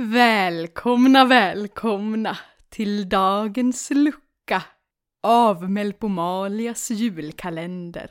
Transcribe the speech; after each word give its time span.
Välkomna, 0.00 1.24
välkomna 1.24 2.38
till 2.68 3.08
dagens 3.08 3.90
lucka 3.90 4.62
av 5.22 5.70
Melpomalias 5.70 6.90
julkalender. 6.90 8.10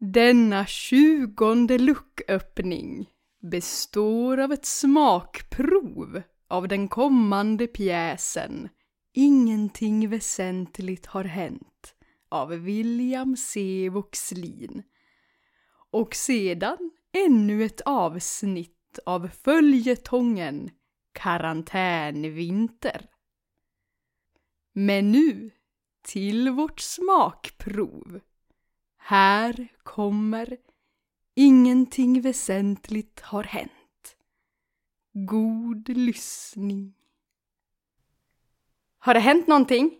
Denna 0.00 0.66
tjugonde 0.66 1.78
lucköppning 1.78 3.06
består 3.42 4.40
av 4.40 4.52
ett 4.52 4.66
smakprov 4.66 6.22
av 6.48 6.68
den 6.68 6.88
kommande 6.88 7.66
pjäsen 7.66 8.68
Ingenting 9.14 10.08
väsentligt 10.08 11.06
har 11.06 11.24
hänt 11.24 11.94
av 12.28 12.48
William 12.48 13.36
C. 13.36 13.88
Voxlin. 13.88 14.82
Och 15.90 16.14
sedan 16.14 16.90
ännu 17.12 17.64
ett 17.64 17.80
avsnitt 17.80 18.79
av 19.06 19.28
följetongen 19.28 20.70
Karantänvinter. 21.12 23.06
Men 24.72 25.12
nu 25.12 25.50
till 26.02 26.50
vårt 26.50 26.80
smakprov. 26.80 28.20
Här 28.96 29.68
kommer 29.82 30.56
Ingenting 31.34 32.20
väsentligt 32.20 33.20
har 33.20 33.44
hänt. 33.44 34.16
God 35.12 35.88
lyssning. 35.88 36.94
Har 38.98 39.14
det 39.14 39.20
hänt 39.20 39.46
någonting? 39.46 39.98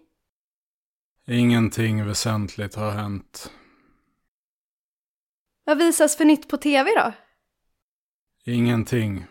Ingenting 1.27 2.07
väsentligt 2.07 2.75
har 2.75 2.91
hänt. 2.91 3.53
Vad 5.65 5.79
visas 5.79 6.17
för 6.17 6.25
nytt 6.25 6.49
på 6.49 6.57
tv 6.57 6.91
då? 6.97 7.13
Ingenting. 8.51 9.25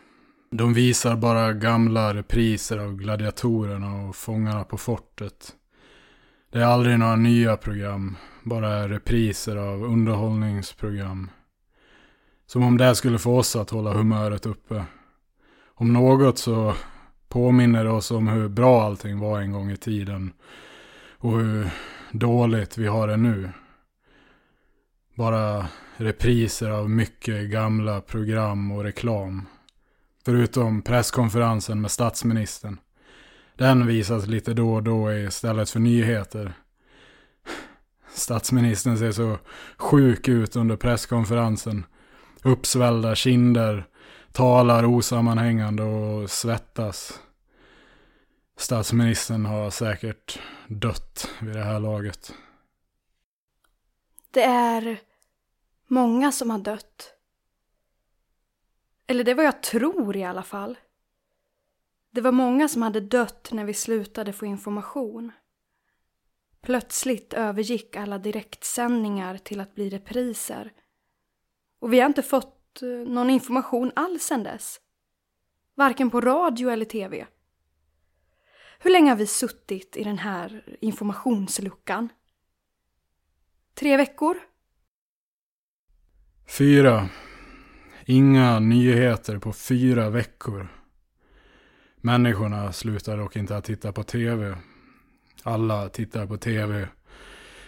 De 0.51 0.73
visar 0.73 1.15
bara 1.15 1.53
gamla 1.53 2.13
repriser 2.13 2.77
av 2.77 2.95
Gladiatorerna 2.95 3.95
och 3.95 4.15
Fångarna 4.15 4.63
på 4.63 4.77
fortet. 4.77 5.55
Det 6.51 6.59
är 6.59 6.65
aldrig 6.65 6.99
några 6.99 7.15
nya 7.15 7.57
program, 7.57 8.15
bara 8.43 8.89
repriser 8.89 9.55
av 9.55 9.83
underhållningsprogram. 9.83 11.31
Som 12.45 12.63
om 12.63 12.77
det 12.77 12.95
skulle 12.95 13.19
få 13.19 13.37
oss 13.37 13.55
att 13.55 13.69
hålla 13.69 13.93
humöret 13.93 14.45
uppe. 14.45 14.85
Om 15.75 15.93
något 15.93 16.37
så 16.37 16.73
påminner 17.29 17.83
det 17.83 17.91
oss 17.91 18.11
om 18.11 18.27
hur 18.27 18.47
bra 18.47 18.83
allting 18.83 19.19
var 19.19 19.39
en 19.39 19.51
gång 19.51 19.71
i 19.71 19.77
tiden. 19.77 20.33
Och 21.17 21.39
hur 21.39 21.69
dåligt 22.11 22.77
vi 22.77 22.87
har 22.87 23.07
det 23.07 23.17
nu. 23.17 23.49
Bara 25.15 25.67
repriser 25.99 26.69
av 26.69 26.89
mycket 26.89 27.49
gamla 27.49 28.01
program 28.01 28.71
och 28.71 28.83
reklam. 28.83 29.45
Förutom 30.25 30.81
presskonferensen 30.81 31.81
med 31.81 31.91
statsministern. 31.91 32.77
Den 33.55 33.87
visas 33.87 34.27
lite 34.27 34.53
då 34.53 34.73
och 34.73 34.83
då 34.83 35.13
istället 35.13 35.69
för 35.69 35.79
nyheter. 35.79 36.53
Statsministern 38.13 38.97
ser 38.97 39.11
så 39.11 39.37
sjuk 39.77 40.27
ut 40.27 40.55
under 40.55 40.75
presskonferensen. 40.75 41.85
Uppsvällda 42.43 43.15
kinder, 43.15 43.85
talar 44.31 44.85
osammanhängande 44.85 45.83
och 45.83 46.29
svettas. 46.29 47.19
Statsministern 48.57 49.45
har 49.45 49.69
säkert 49.69 50.39
dött 50.67 51.29
vid 51.41 51.55
det 51.55 51.63
här 51.63 51.79
laget. 51.79 52.33
Det 54.31 54.43
är 54.43 54.99
många 55.89 56.31
som 56.31 56.49
har 56.49 56.59
dött. 56.59 57.13
Eller 59.07 59.23
det 59.23 59.31
är 59.31 59.35
vad 59.35 59.45
jag 59.45 59.63
tror 59.63 60.15
i 60.15 60.23
alla 60.23 60.43
fall. 60.43 60.77
Det 62.11 62.21
var 62.21 62.31
många 62.31 62.67
som 62.67 62.81
hade 62.81 62.99
dött 62.99 63.49
när 63.51 63.65
vi 63.65 63.73
slutade 63.73 64.33
få 64.33 64.45
information. 64.45 65.31
Plötsligt 66.61 67.33
övergick 67.33 67.95
alla 67.95 68.17
direktsändningar 68.17 69.37
till 69.37 69.59
att 69.59 69.75
bli 69.75 69.89
repriser. 69.89 70.73
Och 71.79 71.93
vi 71.93 71.99
har 71.99 72.07
inte 72.07 72.21
fått 72.23 72.81
eh, 72.81 72.89
någon 72.89 73.29
information 73.29 73.91
alls 73.95 74.23
sedan 74.23 74.43
dess. 74.43 74.79
Varken 75.75 76.09
på 76.09 76.21
radio 76.21 76.69
eller 76.69 76.85
tv. 76.85 77.27
Hur 78.79 78.91
länge 78.91 79.11
har 79.11 79.17
vi 79.17 79.27
suttit 79.27 79.97
i 79.97 80.03
den 80.03 80.17
här 80.17 80.77
informationsluckan? 80.81 82.09
Tre 83.73 83.97
veckor? 83.97 84.48
Fyra. 86.49 87.09
Inga 88.05 88.59
nyheter 88.59 89.37
på 89.37 89.53
fyra 89.53 90.09
veckor. 90.09 90.67
Människorna 91.95 92.73
slutar 92.73 93.17
dock 93.17 93.35
inte 93.35 93.57
att 93.57 93.65
titta 93.65 93.91
på 93.91 94.03
tv. 94.03 94.57
Alla 95.43 95.89
tittar 95.89 96.27
på 96.27 96.37
tv 96.37 96.87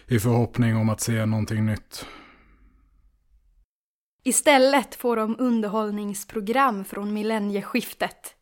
i 0.07 0.19
förhoppning 0.19 0.75
om 0.75 0.89
att 0.89 1.01
se 1.01 1.25
någonting 1.25 1.65
nytt. 1.65 2.05
Istället 4.23 4.95
får 4.95 5.15
de 5.15 5.35
underhållningsprogram 5.39 6.85
från 6.85 7.13
millennieskiftet. 7.13 8.35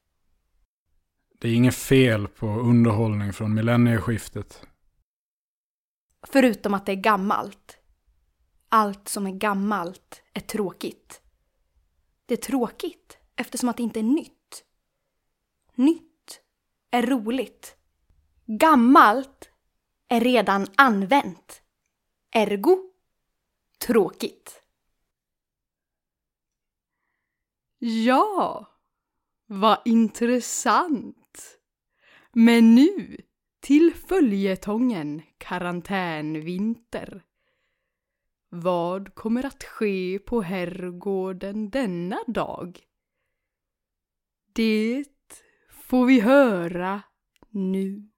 Det 1.40 1.48
är 1.50 1.54
inget 1.54 1.76
fel 1.76 2.28
på 2.28 2.48
underhållning 2.48 3.34
från 3.34 3.54
millennieskiftet. 3.54 4.64
Förutom 6.28 6.74
att 6.74 6.86
det 6.86 6.92
är 6.92 6.96
gammalt. 6.96 7.79
Allt 8.70 9.08
som 9.08 9.28
är 9.28 9.32
gammalt 9.32 10.22
är 10.34 10.42
tråkigt. 10.42 11.22
Det 12.26 12.34
är 12.34 12.38
tråkigt 12.38 13.18
eftersom 13.36 13.70
att 13.70 13.78
det 13.78 13.84
inte 13.84 14.00
är 14.00 14.04
nytt. 14.04 14.66
Nytt 15.76 16.42
är 16.92 17.02
roligt. 17.02 17.78
Gammalt 18.46 19.50
är 20.08 20.22
redan 20.22 20.68
använt. 20.78 21.62
Ergo 22.32 22.92
tråkigt. 23.80 24.64
Ja, 27.80 28.68
vad 29.46 29.82
intressant. 29.86 31.60
Men 32.32 32.76
nu 32.76 33.18
till 33.60 33.94
följetongen 34.08 35.22
Karantänvinter. 35.38 37.24
Vad 38.52 39.16
kommer 39.16 39.46
att 39.46 39.64
ske 39.64 40.20
på 40.20 40.42
herrgården 40.42 41.70
denna 41.70 42.20
dag? 42.28 42.80
Det 44.54 45.06
får 45.70 46.06
vi 46.06 46.20
höra 46.20 47.02
nu. 47.50 48.10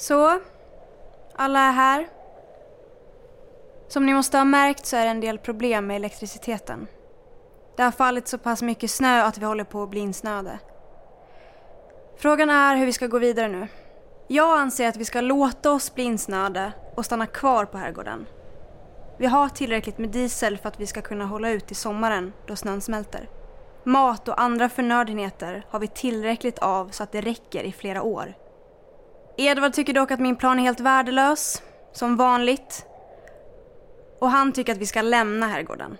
Så, 0.00 0.40
alla 1.34 1.60
är 1.60 1.72
här. 1.72 2.08
Som 3.88 4.06
ni 4.06 4.14
måste 4.14 4.36
ha 4.36 4.44
märkt 4.44 4.86
så 4.86 4.96
är 4.96 5.04
det 5.04 5.10
en 5.10 5.20
del 5.20 5.38
problem 5.38 5.86
med 5.86 5.96
elektriciteten. 5.96 6.86
Det 7.76 7.82
har 7.82 7.90
fallit 7.90 8.28
så 8.28 8.38
pass 8.38 8.62
mycket 8.62 8.90
snö 8.90 9.22
att 9.22 9.38
vi 9.38 9.44
håller 9.44 9.64
på 9.64 9.82
att 9.82 9.90
bli 9.90 10.00
insnöade. 10.00 10.58
Frågan 12.16 12.50
är 12.50 12.76
hur 12.76 12.86
vi 12.86 12.92
ska 12.92 13.06
gå 13.06 13.18
vidare 13.18 13.48
nu. 13.48 13.68
Jag 14.26 14.58
anser 14.58 14.88
att 14.88 14.96
vi 14.96 15.04
ska 15.04 15.20
låta 15.20 15.72
oss 15.72 15.94
bli 15.94 16.04
insnöade 16.04 16.72
och 16.94 17.04
stanna 17.04 17.26
kvar 17.26 17.64
på 17.64 17.78
herrgården. 17.78 18.26
Vi 19.16 19.26
har 19.26 19.48
tillräckligt 19.48 19.98
med 19.98 20.10
diesel 20.10 20.58
för 20.58 20.68
att 20.68 20.80
vi 20.80 20.86
ska 20.86 21.02
kunna 21.02 21.24
hålla 21.24 21.50
ut 21.50 21.70
i 21.70 21.74
sommaren 21.74 22.32
då 22.46 22.56
snön 22.56 22.80
smälter. 22.80 23.28
Mat 23.84 24.28
och 24.28 24.40
andra 24.40 24.68
förnödenheter 24.68 25.66
har 25.70 25.80
vi 25.80 25.88
tillräckligt 25.88 26.58
av 26.58 26.88
så 26.88 27.02
att 27.02 27.12
det 27.12 27.20
räcker 27.20 27.62
i 27.62 27.72
flera 27.72 28.02
år. 28.02 28.34
Edvard 29.40 29.72
tycker 29.72 29.92
dock 29.92 30.10
att 30.10 30.20
min 30.20 30.36
plan 30.36 30.58
är 30.58 30.62
helt 30.62 30.80
värdelös, 30.80 31.62
som 31.92 32.16
vanligt. 32.16 32.86
Och 34.18 34.30
han 34.30 34.52
tycker 34.52 34.72
att 34.72 34.78
vi 34.78 34.86
ska 34.86 35.02
lämna 35.02 35.46
herrgården. 35.46 35.96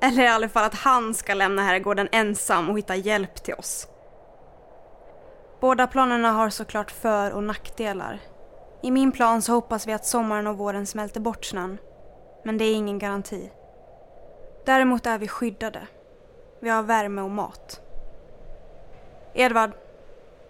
Eller 0.00 0.22
i 0.22 0.28
alla 0.28 0.48
fall 0.48 0.64
att 0.64 0.74
han 0.74 1.14
ska 1.14 1.34
lämna 1.34 1.62
herrgården 1.62 2.08
ensam 2.12 2.70
och 2.70 2.78
hitta 2.78 2.96
hjälp 2.96 3.34
till 3.44 3.54
oss. 3.54 3.88
Båda 5.60 5.86
planerna 5.86 6.32
har 6.32 6.50
såklart 6.50 6.90
för 6.90 7.30
och 7.30 7.42
nackdelar. 7.42 8.20
I 8.82 8.90
min 8.90 9.12
plan 9.12 9.42
så 9.42 9.52
hoppas 9.52 9.86
vi 9.86 9.92
att 9.92 10.06
sommaren 10.06 10.46
och 10.46 10.58
våren 10.58 10.86
smälter 10.86 11.20
bort 11.20 11.44
snön. 11.44 11.78
Men 12.44 12.58
det 12.58 12.64
är 12.64 12.74
ingen 12.74 12.98
garanti. 12.98 13.50
Däremot 14.66 15.06
är 15.06 15.18
vi 15.18 15.28
skyddade. 15.28 15.86
Vi 16.60 16.68
har 16.68 16.82
värme 16.82 17.22
och 17.22 17.30
mat. 17.30 17.80
Edvard, 19.34 19.70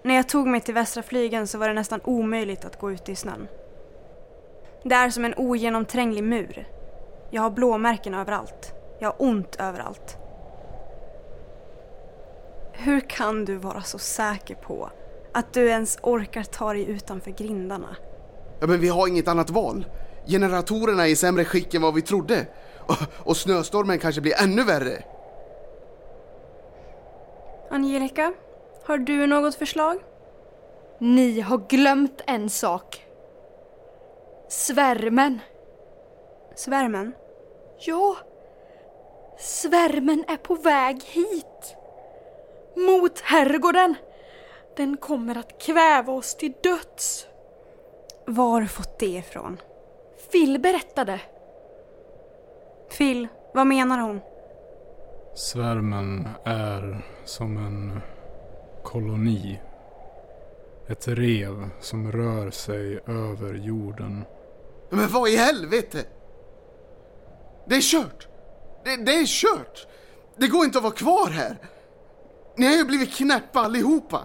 när 0.04 0.14
jag 0.14 0.28
tog 0.28 0.46
mig 0.46 0.60
till 0.60 0.74
Västra 0.74 1.02
flygen 1.02 1.46
så 1.46 1.58
var 1.58 1.68
det 1.68 1.74
nästan 1.74 2.00
omöjligt 2.04 2.64
att 2.64 2.78
gå 2.78 2.92
ute 2.92 3.12
i 3.12 3.16
snön. 3.16 3.48
Det 4.82 4.94
är 4.94 5.10
som 5.10 5.24
en 5.24 5.34
ogenomtränglig 5.36 6.24
mur. 6.24 6.68
Jag 7.30 7.42
har 7.42 7.50
blåmärken 7.50 8.14
överallt. 8.14 8.74
Jag 8.98 9.08
har 9.08 9.16
ont 9.18 9.56
överallt. 9.56 10.16
Hur 12.72 13.00
kan 13.00 13.44
du 13.44 13.56
vara 13.56 13.82
så 13.82 13.98
säker 13.98 14.54
på 14.54 14.90
att 15.32 15.52
du 15.52 15.68
ens 15.68 15.98
orkar 16.02 16.42
ta 16.42 16.72
dig 16.72 16.90
utanför 16.90 17.30
grindarna? 17.30 17.96
Ja, 18.60 18.66
men 18.66 18.80
vi 18.80 18.88
har 18.88 19.08
inget 19.08 19.28
annat 19.28 19.50
val. 19.50 19.86
Generatorerna 20.26 21.06
är 21.06 21.10
i 21.10 21.16
sämre 21.16 21.44
skick 21.44 21.74
än 21.74 21.82
vad 21.82 21.94
vi 21.94 22.02
trodde. 22.02 22.46
Och, 22.78 22.96
och 23.18 23.36
snöstormen 23.36 23.98
kanske 23.98 24.20
blir 24.20 24.42
ännu 24.42 24.64
värre. 24.64 25.04
Angelica, 27.70 28.32
har 28.86 28.98
du 28.98 29.26
något 29.26 29.54
förslag? 29.54 29.98
Ni 30.98 31.40
har 31.40 31.58
glömt 31.58 32.20
en 32.26 32.50
sak. 32.50 33.06
Svärmen. 34.48 35.40
Svärmen? 36.54 37.14
Ja, 37.78 38.16
svärmen 39.38 40.24
är 40.28 40.36
på 40.36 40.54
väg 40.54 41.02
hit. 41.02 41.76
Mot 42.76 43.20
herrgården. 43.20 43.94
Den 44.76 44.96
kommer 44.96 45.38
att 45.38 45.60
kväva 45.60 46.12
oss 46.12 46.36
till 46.36 46.52
döds. 46.62 47.26
Var 48.26 48.50
har 48.50 48.60
du 48.60 48.68
fått 48.68 48.98
det 48.98 49.06
ifrån? 49.06 49.60
Phil 50.32 50.60
berättade. 50.60 51.20
Phil, 52.98 53.28
vad 53.54 53.66
menar 53.66 53.98
hon? 53.98 54.20
Svärmen 55.34 56.28
är 56.44 57.04
som 57.24 57.56
en 57.56 58.00
koloni. 58.84 59.60
Ett 60.88 61.08
rev 61.08 61.70
som 61.80 62.12
rör 62.12 62.50
sig 62.50 63.00
över 63.06 63.54
jorden. 63.54 64.24
Men 64.90 65.08
vad 65.08 65.28
i 65.28 65.36
helvete? 65.36 65.98
Det 67.68 67.74
är 67.74 67.80
kört! 67.80 68.28
Det, 68.84 68.96
det 68.96 69.12
är 69.12 69.26
kört! 69.26 69.86
Det 70.36 70.48
går 70.48 70.64
inte 70.64 70.78
att 70.78 70.84
vara 70.84 70.94
kvar 70.94 71.30
här! 71.30 71.58
Ni 72.56 72.66
har 72.66 72.74
ju 72.74 72.84
blivit 72.84 73.16
knäppa 73.16 73.60
allihopa! 73.60 74.20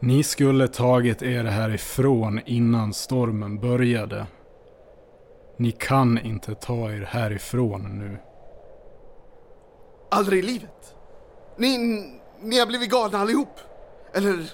Ni 0.00 0.22
skulle 0.22 0.68
tagit 0.68 1.22
er 1.22 1.44
härifrån 1.44 2.40
innan 2.46 2.92
stormen 2.92 3.60
började. 3.60 4.26
Ni 5.56 5.72
kan 5.72 6.18
inte 6.18 6.54
ta 6.54 6.90
er 6.90 7.00
härifrån 7.00 7.98
nu. 7.98 8.18
Aldrig 10.10 10.38
i 10.38 10.46
livet. 10.46 10.94
Ni, 11.56 11.78
ni 12.40 12.58
har 12.58 12.66
blivit 12.66 12.90
galna 12.90 13.18
allihop. 13.18 13.60
Eller... 14.14 14.52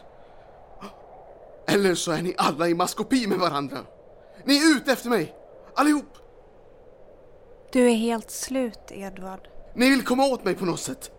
Eller 1.67 1.95
så 1.95 2.13
är 2.13 2.23
ni 2.23 2.35
alla 2.39 2.69
i 2.69 2.75
maskopi 2.75 3.27
med 3.27 3.39
varandra. 3.39 3.79
Ni 4.45 4.57
är 4.57 4.77
ute 4.77 4.93
efter 4.93 5.09
mig. 5.09 5.35
Allihop. 5.75 6.19
Du 7.73 7.91
är 7.91 7.95
helt 7.95 8.31
slut, 8.31 8.91
Edvard. 8.91 9.49
Ni 9.75 9.91
vill 9.91 10.05
komma 10.05 10.27
åt 10.27 10.45
mig 10.45 10.55
på 10.55 10.65
något 10.65 10.81
sätt. 10.81 11.11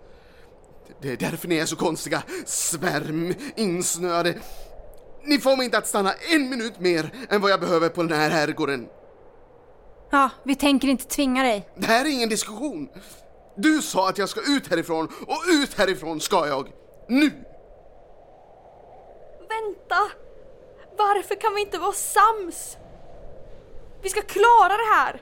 Det 1.02 1.12
är 1.12 1.18
därför 1.18 1.48
ni 1.48 1.58
är 1.58 1.66
så 1.66 1.76
konstiga. 1.76 2.24
Svärm, 2.46 3.34
insnöade. 3.56 4.36
Ni 5.24 5.40
får 5.40 5.58
mig 5.58 5.66
inte 5.66 5.78
att 5.78 5.88
stanna 5.88 6.14
en 6.14 6.50
minut 6.50 6.80
mer 6.80 7.14
än 7.30 7.42
vad 7.42 7.52
jag 7.52 7.60
behöver 7.60 7.90
på 7.90 8.04
den 8.04 8.20
här 8.20 8.30
herrgården. 8.30 8.88
Ja, 10.10 10.30
vi 10.44 10.56
tänker 10.56 10.88
inte 10.88 11.06
tvinga 11.06 11.44
dig. 11.44 11.70
Det 11.76 11.86
här 11.86 12.06
är 12.06 12.10
ingen 12.10 12.30
diskussion. 12.30 12.90
Du 13.56 13.82
sa 13.82 14.10
att 14.10 14.18
jag 14.18 14.30
ska 14.30 14.42
ut 14.42 14.68
härifrån 14.70 15.06
och 15.28 15.44
ut 15.64 15.74
härifrån 15.74 16.20
ska 16.20 16.48
jag. 16.48 16.72
Nu! 17.08 17.30
Vänta! 19.40 20.12
Varför 20.98 21.36
kan 21.36 21.56
vi 21.56 21.62
inte 21.62 21.78
vara 21.78 21.92
sams? 21.92 22.78
Vi 24.02 24.10
ska 24.10 24.22
klara 24.22 24.78
det 24.78 24.96
här! 24.96 25.22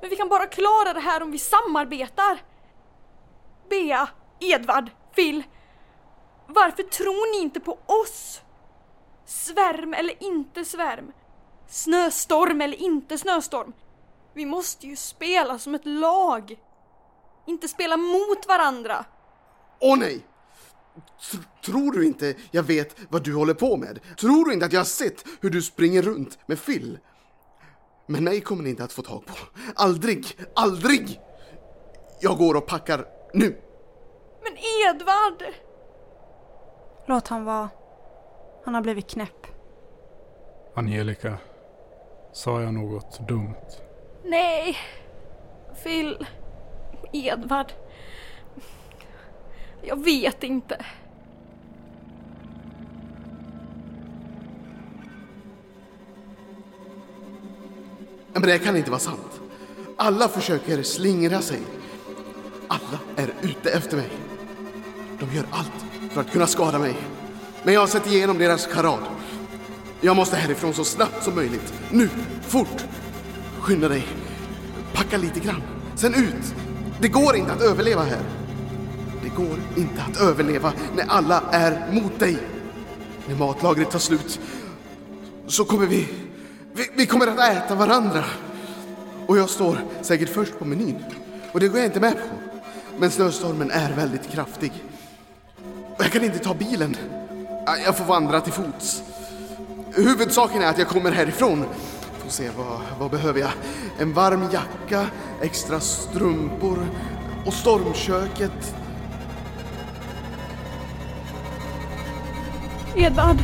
Men 0.00 0.10
vi 0.10 0.16
kan 0.16 0.28
bara 0.28 0.46
klara 0.46 0.92
det 0.92 1.00
här 1.00 1.22
om 1.22 1.30
vi 1.30 1.38
samarbetar. 1.38 2.42
Bea, 3.70 4.08
Edvard, 4.40 4.90
Phil. 5.14 5.42
Varför 6.46 6.82
tror 6.82 7.36
ni 7.36 7.42
inte 7.42 7.60
på 7.60 7.78
oss? 7.86 8.40
Svärm 9.26 9.94
eller 9.94 10.22
inte 10.22 10.64
svärm? 10.64 11.12
Snöstorm 11.68 12.60
eller 12.60 12.82
inte 12.82 13.18
snöstorm? 13.18 13.72
Vi 14.34 14.46
måste 14.46 14.86
ju 14.86 14.96
spela 14.96 15.58
som 15.58 15.74
ett 15.74 15.86
lag. 15.86 16.58
Inte 17.46 17.68
spela 17.68 17.96
mot 17.96 18.48
varandra. 18.48 19.04
Åh 19.80 19.98
nej! 19.98 20.26
Tr- 21.20 21.44
tror 21.64 21.92
du 21.92 22.06
inte 22.06 22.34
jag 22.50 22.62
vet 22.62 22.96
vad 23.08 23.24
du 23.24 23.34
håller 23.34 23.54
på 23.54 23.76
med? 23.76 23.98
Tror 24.20 24.44
du 24.44 24.52
inte 24.52 24.66
att 24.66 24.72
jag 24.72 24.80
har 24.80 24.84
sett 24.84 25.24
hur 25.40 25.50
du 25.50 25.62
springer 25.62 26.02
runt 26.02 26.38
med 26.46 26.64
Phil? 26.64 26.98
Men 28.06 28.24
mig 28.24 28.40
kommer 28.40 28.62
ni 28.62 28.70
inte 28.70 28.84
att 28.84 28.92
få 28.92 29.02
tag 29.02 29.26
på. 29.26 29.34
Aldrig, 29.74 30.26
aldrig! 30.54 31.20
Jag 32.20 32.38
går 32.38 32.54
och 32.54 32.66
packar 32.66 33.06
nu. 33.34 33.60
Men 34.42 34.52
Edvard! 34.90 35.54
Låt 37.06 37.28
han 37.28 37.44
vara. 37.44 37.68
Han 38.64 38.74
har 38.74 38.80
blivit 38.82 39.06
knäpp. 39.10 39.46
Angelica, 40.74 41.36
sa 42.32 42.60
jag 42.62 42.74
något 42.74 43.28
dumt? 43.28 43.54
Nej. 44.24 44.76
Phil. 45.84 46.26
Edvard. 47.12 47.72
Jag 49.82 50.04
vet 50.04 50.42
inte. 50.42 50.84
Men 58.32 58.42
det 58.42 58.58
kan 58.58 58.76
inte 58.76 58.90
vara 58.90 59.00
sant. 59.00 59.40
Alla 59.96 60.28
försöker 60.28 60.82
slingra 60.82 61.40
sig. 61.40 61.60
Alla 62.68 62.98
är 63.16 63.30
ute 63.42 63.70
efter 63.70 63.96
mig. 63.96 64.10
De 65.20 65.36
gör 65.36 65.44
allt 65.50 65.86
för 66.10 66.20
att 66.20 66.32
kunna 66.32 66.46
skada 66.46 66.78
mig. 66.78 66.94
Men 67.62 67.74
jag 67.74 67.80
har 67.80 67.86
sett 67.86 68.06
igenom 68.06 68.38
deras 68.38 68.66
karad. 68.66 69.02
Jag 70.00 70.16
måste 70.16 70.36
härifrån 70.36 70.74
så 70.74 70.84
snabbt 70.84 71.24
som 71.24 71.34
möjligt. 71.34 71.74
Nu, 71.90 72.08
fort! 72.42 72.84
Skynda 73.60 73.88
dig. 73.88 74.06
Packa 74.92 75.16
lite 75.16 75.40
grann. 75.40 75.62
Sen 75.94 76.14
ut. 76.14 76.65
Det 77.00 77.08
går 77.08 77.36
inte 77.36 77.52
att 77.52 77.62
överleva 77.62 78.02
här. 78.02 78.22
Det 79.22 79.28
går 79.28 79.58
inte 79.76 80.02
att 80.02 80.20
överleva 80.20 80.72
när 80.96 81.04
alla 81.08 81.42
är 81.52 81.92
mot 81.92 82.18
dig. 82.18 82.38
När 83.28 83.36
matlagret 83.36 83.90
tar 83.90 83.98
slut 83.98 84.40
så 85.46 85.64
kommer 85.64 85.86
vi... 85.86 86.08
Vi, 86.72 86.90
vi 86.94 87.06
kommer 87.06 87.26
att 87.26 87.38
äta 87.38 87.74
varandra. 87.74 88.24
Och 89.26 89.38
jag 89.38 89.50
står 89.50 89.78
säkert 90.02 90.28
först 90.28 90.58
på 90.58 90.64
menyn. 90.64 91.04
Och 91.52 91.60
det 91.60 91.68
går 91.68 91.78
jag 91.78 91.86
inte 91.86 92.00
med 92.00 92.12
på. 92.12 92.26
Men 92.98 93.10
snöstormen 93.10 93.70
är 93.70 93.92
väldigt 93.92 94.30
kraftig. 94.30 94.72
Och 95.96 96.04
jag 96.04 96.12
kan 96.12 96.24
inte 96.24 96.38
ta 96.38 96.54
bilen. 96.54 96.96
Jag 97.84 97.96
får 97.96 98.04
vandra 98.04 98.40
till 98.40 98.52
fots. 98.52 99.02
Huvudsaken 99.94 100.62
är 100.62 100.66
att 100.66 100.78
jag 100.78 100.88
kommer 100.88 101.12
härifrån. 101.12 101.64
Får 102.26 102.32
se, 102.32 102.50
vad, 102.56 102.80
vad 102.98 103.10
behöver 103.10 103.40
jag? 103.40 103.50
En 103.98 104.12
varm 104.12 104.48
jacka, 104.52 105.06
extra 105.42 105.80
strumpor 105.80 106.78
och 107.46 107.52
stormköket. 107.52 108.74
Edvard. 112.96 113.36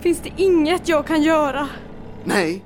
Finns 0.00 0.20
det 0.20 0.32
inget 0.36 0.88
jag 0.88 1.06
kan 1.06 1.22
göra? 1.22 1.68
Nej, 2.24 2.64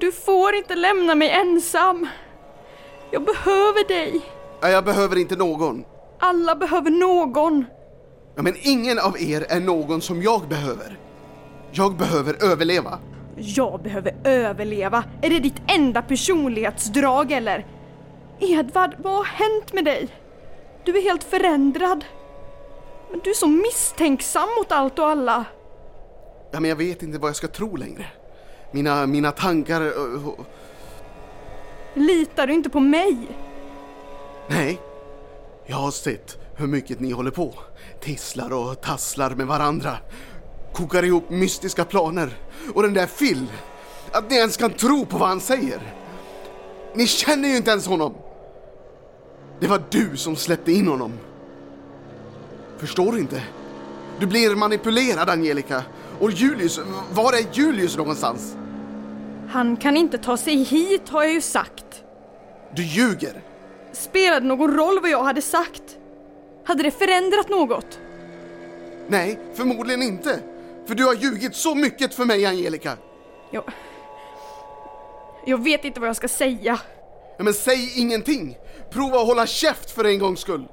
Du 0.00 0.12
får 0.12 0.54
inte 0.54 0.74
lämna 0.74 1.14
mig 1.14 1.30
ensam. 1.30 2.06
Jag 3.10 3.24
behöver 3.24 3.88
dig. 3.88 4.20
jag 4.60 4.84
behöver 4.84 5.16
inte 5.16 5.36
någon. 5.36 5.84
Alla 6.18 6.54
behöver 6.54 6.90
någon. 6.90 7.64
Ja, 8.36 8.42
men 8.42 8.54
ingen 8.62 8.98
av 8.98 9.20
er 9.22 9.46
är 9.48 9.60
någon 9.60 10.00
som 10.00 10.22
jag 10.22 10.48
behöver. 10.48 10.98
Jag 11.76 11.96
behöver 11.96 12.44
överleva. 12.44 12.98
Jag 13.36 13.82
behöver 13.82 14.14
överleva. 14.24 15.04
Är 15.22 15.30
det 15.30 15.38
ditt 15.38 15.62
enda 15.68 16.02
personlighetsdrag 16.02 17.32
eller? 17.32 17.66
Edvard, 18.40 18.94
vad 18.98 19.12
har 19.12 19.24
hänt 19.24 19.72
med 19.72 19.84
dig? 19.84 20.08
Du 20.84 20.98
är 20.98 21.02
helt 21.02 21.24
förändrad. 21.24 22.04
Men 23.10 23.20
du 23.24 23.30
är 23.30 23.34
så 23.34 23.46
misstänksam 23.48 24.48
mot 24.58 24.72
allt 24.72 24.98
och 24.98 25.06
alla. 25.06 25.44
Ja, 26.50 26.60
men 26.60 26.68
jag 26.68 26.76
vet 26.76 27.02
inte 27.02 27.18
vad 27.18 27.28
jag 27.28 27.36
ska 27.36 27.48
tro 27.48 27.76
längre. 27.76 28.06
Mina, 28.72 29.06
mina 29.06 29.30
tankar... 29.32 29.80
eh, 29.82 30.28
och- 30.28 30.46
Litar 31.94 32.46
du 32.46 32.52
inte 32.54 32.70
på 32.70 32.80
mig? 32.80 33.16
Nej, 34.48 34.80
jag 35.66 35.76
har 35.76 35.90
sett 35.90 36.38
hur 36.56 36.66
mycket 36.66 37.00
ni 37.00 37.10
håller 37.10 37.30
på. 37.30 37.54
Tisslar 38.00 38.52
och 38.52 38.80
tasslar 38.80 39.30
med 39.30 39.46
varandra. 39.46 39.96
Kokar 40.74 41.02
ihop 41.02 41.30
mystiska 41.30 41.84
planer. 41.84 42.36
Och 42.74 42.82
den 42.82 42.94
där 42.94 43.06
Phil, 43.06 43.46
att 44.12 44.30
ni 44.30 44.36
ens 44.36 44.56
kan 44.56 44.70
tro 44.70 45.06
på 45.06 45.18
vad 45.18 45.28
han 45.28 45.40
säger. 45.40 45.80
Ni 46.94 47.06
känner 47.06 47.48
ju 47.48 47.56
inte 47.56 47.70
ens 47.70 47.86
honom. 47.86 48.14
Det 49.60 49.66
var 49.66 49.82
du 49.90 50.16
som 50.16 50.36
släppte 50.36 50.72
in 50.72 50.88
honom. 50.88 51.12
Förstår 52.78 53.12
du 53.12 53.18
inte? 53.18 53.42
Du 54.18 54.26
blir 54.26 54.56
manipulerad, 54.56 55.30
Angelica. 55.30 55.82
Och 56.20 56.30
Julius, 56.30 56.80
var 57.12 57.32
är 57.32 57.46
Julius 57.52 57.96
någonstans? 57.96 58.56
Han 59.48 59.76
kan 59.76 59.96
inte 59.96 60.18
ta 60.18 60.36
sig 60.36 60.56
hit 60.56 61.08
har 61.08 61.22
jag 61.22 61.32
ju 61.32 61.40
sagt. 61.40 62.02
Du 62.74 62.84
ljuger. 62.84 63.42
Spelade 63.92 64.40
det 64.40 64.46
någon 64.46 64.76
roll 64.76 65.00
vad 65.00 65.10
jag 65.10 65.24
hade 65.24 65.42
sagt? 65.42 65.98
Hade 66.64 66.82
det 66.82 66.90
förändrat 66.90 67.48
något? 67.48 67.98
Nej, 69.08 69.38
förmodligen 69.54 70.02
inte. 70.02 70.40
För 70.86 70.94
du 70.94 71.04
har 71.04 71.14
ljugit 71.14 71.54
så 71.56 71.74
mycket 71.74 72.14
för 72.14 72.24
mig, 72.24 72.46
Angelica. 72.46 72.96
Jag... 73.50 73.64
Jag 75.46 75.64
vet 75.64 75.84
inte 75.84 76.00
vad 76.00 76.08
jag 76.08 76.16
ska 76.16 76.28
säga. 76.28 76.80
Ja, 77.36 77.44
men 77.44 77.54
säg 77.54 78.00
ingenting. 78.00 78.58
Prova 78.90 79.20
att 79.20 79.26
hålla 79.26 79.46
käft 79.46 79.90
för 79.90 80.04
en 80.04 80.18
gångs 80.18 80.40
skull. 80.40 80.68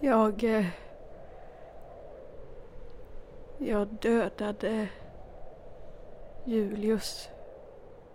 Jag... 0.00 0.44
eh, 0.44 0.64
Jag 3.58 3.88
dödade 3.88 4.88
Julius. 6.44 7.28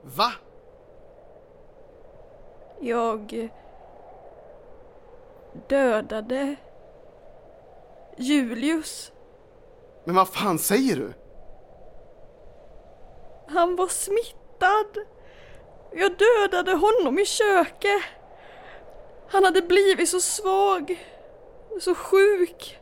Va? 0.02 0.32
Jag 2.82 3.50
dödade 5.68 6.56
Julius. 8.18 9.12
Men 10.06 10.16
vad 10.16 10.28
fan 10.30 10.60
säger 10.60 10.96
du? 10.96 11.14
Han 13.48 13.76
var 13.76 13.88
smittad. 13.88 15.06
Jag 15.94 16.12
dödade 16.18 16.72
honom 16.72 17.20
i 17.20 17.26
köket. 17.26 18.02
Han 19.28 19.44
hade 19.44 19.62
blivit 19.62 20.10
så 20.10 20.20
svag, 20.20 21.06
så 21.82 21.96
sjuk. 21.96 22.80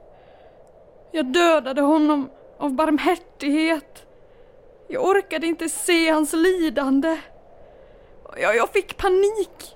Jag 1.11 1.25
dödade 1.25 1.81
honom 1.81 2.29
av 2.57 2.73
barmhärtighet. 2.73 4.05
Jag 4.87 5.05
orkade 5.05 5.47
inte 5.47 5.69
se 5.69 6.09
hans 6.09 6.33
lidande. 6.33 7.19
Jag, 8.37 8.55
jag 8.55 8.69
fick 8.69 8.97
panik. 8.97 9.75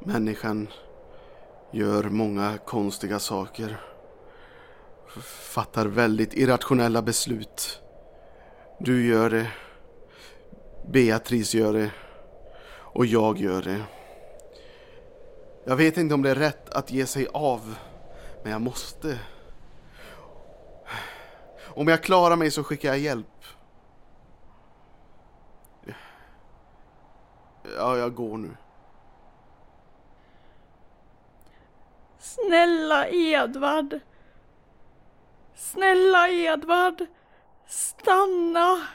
Människan 0.00 0.68
gör 1.70 2.04
många 2.04 2.58
konstiga 2.64 3.18
saker. 3.18 3.80
Fattar 5.22 5.86
väldigt 5.86 6.34
irrationella 6.34 7.02
beslut. 7.02 7.82
Du 8.80 9.06
gör 9.06 9.30
det. 9.30 9.50
Beatrice 10.88 11.54
gör 11.54 11.72
det. 11.72 11.90
Och 12.70 13.06
jag 13.06 13.38
gör 13.38 13.62
det. 13.62 13.84
Jag 15.64 15.76
vet 15.76 15.96
inte 15.96 16.14
om 16.14 16.22
det 16.22 16.30
är 16.30 16.34
rätt 16.34 16.70
att 16.70 16.90
ge 16.90 17.06
sig 17.06 17.26
av. 17.32 17.74
Men 18.42 18.52
jag 18.52 18.60
måste. 18.60 19.18
Om 21.68 21.88
jag 21.88 22.02
klarar 22.02 22.36
mig 22.36 22.50
så 22.50 22.64
skickar 22.64 22.88
jag 22.88 22.98
hjälp. 22.98 23.26
Ja, 27.76 27.96
jag 27.96 28.14
går 28.14 28.38
nu. 28.38 28.56
Snälla 32.18 33.08
Edvard. 33.08 34.00
Snälla 35.76 36.28
Edvard. 36.28 37.06
Stanna. 37.66 38.86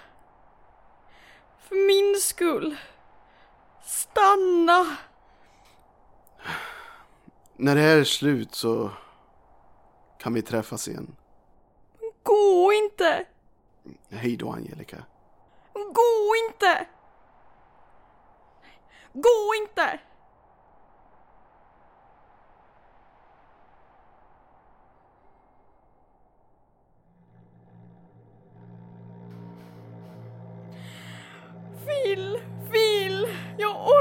För 1.59 1.87
min 1.87 2.21
skull. 2.21 2.77
Stanna. 3.83 4.97
När 7.55 7.75
det 7.75 7.81
här 7.81 7.97
är 7.97 8.03
slut 8.03 8.55
så 8.55 8.91
kan 10.19 10.33
vi 10.33 10.41
träffas 10.41 10.87
igen. 10.87 11.15
Gå 12.23 12.73
inte. 12.73 13.25
Hej 14.09 14.37
då, 14.37 14.51
Angelica. 14.51 14.97
Gå 15.73 16.35
inte. 16.49 16.87
Gå 19.13 19.53
inte. 19.61 19.99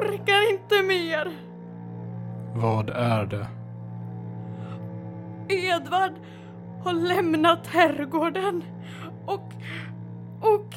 Orkar 0.01 0.53
inte 0.53 0.83
mer. 0.83 1.33
Vad 2.55 2.91
är 2.91 3.27
det? 3.27 3.47
Edvard 5.49 6.13
har 6.85 6.93
lämnat 6.93 7.67
herrgården 7.67 8.65
och, 9.27 9.53
och 10.41 10.75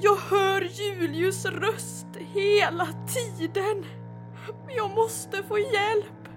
jag 0.00 0.16
hör 0.16 0.60
Julius 0.62 1.46
röst 1.46 2.06
hela 2.16 2.86
tiden. 2.86 3.84
Jag 4.76 4.90
måste 4.94 5.42
få 5.42 5.58
hjälp. 5.58 6.28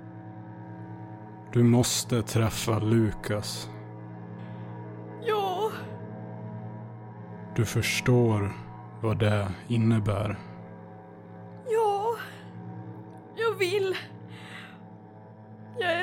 Du 1.53 1.63
måste 1.63 2.21
träffa 2.21 2.79
Lukas. 2.79 3.69
Ja, 5.21 5.71
Du 7.55 7.65
förstår 7.65 8.51
vad 9.01 9.19
det 9.19 9.47
innebär. 9.67 10.37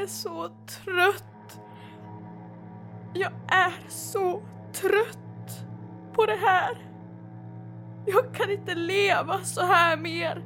Är 0.07 0.11
så 0.11 0.49
trött. 0.67 1.61
Jag 3.15 3.33
är 3.49 3.73
så 3.89 4.43
trött 4.73 5.67
på 6.13 6.27
det 6.27 6.39
här. 6.47 6.79
Jag 8.07 8.35
kan 8.35 8.51
inte 8.51 8.75
leva 8.75 9.39
så 9.45 9.63
här 9.63 9.97
mer. 9.97 10.43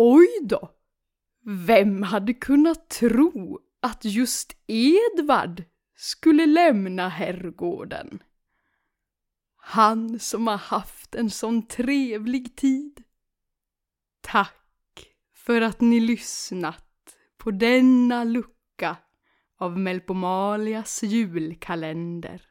Oj 0.00 0.28
då! 0.42 0.70
Vem 1.44 2.02
hade 2.02 2.34
kunnat 2.34 2.88
tro 2.88 3.60
att 3.80 4.04
just 4.04 4.56
Edvard 4.66 5.64
skulle 5.96 6.46
lämna 6.46 7.08
herrgården? 7.08 8.22
Han 9.56 10.18
som 10.18 10.46
har 10.46 10.56
haft 10.56 11.14
en 11.14 11.30
sån 11.30 11.66
trevlig 11.66 12.56
tid. 12.56 13.02
Tack 14.20 15.08
för 15.34 15.60
att 15.60 15.80
ni 15.80 16.00
lyssnat 16.00 17.16
på 17.36 17.50
denna 17.50 18.24
lucka 18.24 18.58
lucka 18.78 18.96
av 19.58 19.78
Melpomalias 19.78 21.02
julkalender. 21.02 22.42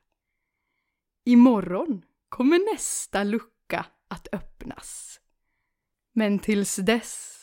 Imorgon 1.26 2.02
kommer 2.30 2.74
nästa 2.74 3.24
lucka 3.24 3.86
att 4.08 4.28
öppnas. 4.32 5.20
Men 6.14 6.40
tills 6.40 6.76
dess, 6.76 7.37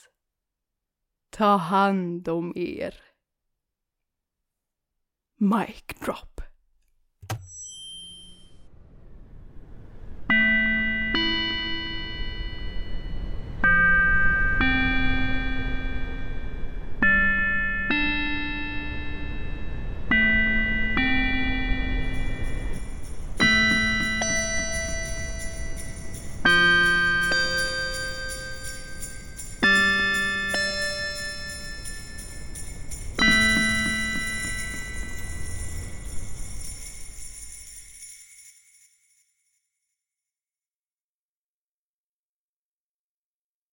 ta 1.35 1.57
hand 1.57 2.29
om 2.29 2.53
er. 2.55 2.95
Mic 5.37 5.99
drop. 6.01 6.34